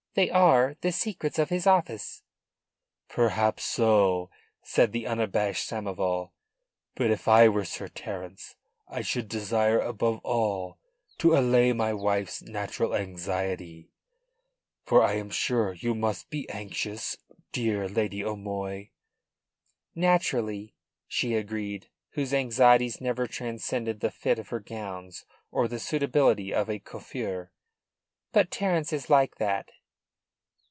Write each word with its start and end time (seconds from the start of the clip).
They 0.13 0.29
are 0.29 0.75
the 0.81 0.91
secrets 0.91 1.39
of 1.39 1.47
his 1.47 1.65
office." 1.65 2.21
"Perhaps 3.07 3.63
so," 3.63 4.29
said 4.61 4.91
the 4.91 5.07
unabashed 5.07 5.69
Samoval. 5.69 6.31
"But 6.95 7.11
if 7.11 7.29
I 7.29 7.47
were 7.47 7.63
Sir 7.63 7.87
Terence 7.87 8.55
I 8.89 9.03
should 9.03 9.29
desire 9.29 9.79
above 9.79 10.19
all 10.25 10.77
to 11.19 11.33
allay 11.33 11.71
my 11.71 11.93
wife's 11.93 12.41
natural 12.41 12.93
anxiety. 12.93 13.93
For 14.83 15.01
I 15.01 15.13
am 15.13 15.29
sure 15.29 15.71
you 15.75 15.95
must 15.95 16.29
be 16.29 16.45
anxious, 16.49 17.15
dear 17.53 17.87
Lady 17.87 18.21
O'Moy."' 18.21 18.89
"Naturally," 19.95 20.75
she 21.07 21.35
agreed, 21.35 21.89
whose 22.15 22.33
anxieties 22.33 22.99
never 22.99 23.27
transcended 23.27 24.01
the 24.01 24.11
fit 24.11 24.39
of 24.39 24.49
her 24.49 24.59
gowns 24.59 25.23
or 25.51 25.69
the 25.69 25.79
suitability 25.79 26.53
of 26.53 26.69
a 26.69 26.79
coiffure. 26.79 27.49
"But 28.33 28.51
Terence 28.51 28.91
is 28.91 29.09
like 29.09 29.35
that." 29.37 29.71